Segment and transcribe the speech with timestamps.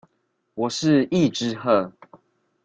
[0.55, 1.93] 我是一隻鶴